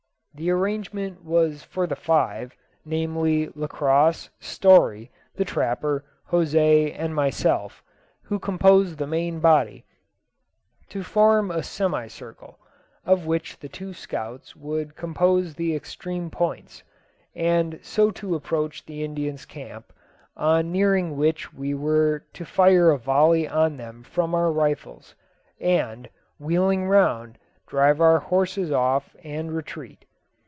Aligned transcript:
The 0.33 0.49
arrangement 0.49 1.25
was 1.25 1.61
for 1.61 1.85
the 1.85 1.95
five 1.97 2.55
(namely, 2.85 3.49
Lacosse, 3.53 4.29
Story, 4.39 5.11
the 5.35 5.43
Trapper, 5.43 6.05
José, 6.31 6.95
and 6.97 7.13
myself) 7.13 7.83
who 8.23 8.39
composed 8.39 8.97
the 8.97 9.05
main 9.05 9.41
body, 9.41 9.83
to 10.87 11.03
form 11.03 11.51
a 11.51 11.61
semicircle, 11.61 12.57
of 13.05 13.25
which 13.25 13.59
the 13.59 13.67
two 13.67 13.91
scouts 13.93 14.55
would 14.55 14.95
compose 14.95 15.53
the 15.53 15.75
extreme 15.75 16.29
points, 16.29 16.81
and 17.35 17.77
so 17.83 18.09
to 18.11 18.33
approach 18.33 18.85
the 18.85 19.03
Indians' 19.03 19.43
camp, 19.45 19.91
on 20.37 20.71
nearing 20.71 21.17
which 21.17 21.53
we 21.53 21.73
were 21.73 22.23
to 22.33 22.45
fire 22.45 22.89
a 22.89 22.97
volley 22.97 23.49
on 23.49 23.75
them 23.75 24.01
from 24.01 24.33
our 24.33 24.49
rifles, 24.51 25.13
and, 25.59 26.09
wheeling 26.39 26.87
round, 26.87 27.37
drive 27.67 27.99
our 27.99 28.19
horses 28.19 28.71
off 28.71 29.13
and 29.25 29.51
retreat. 29.51 30.05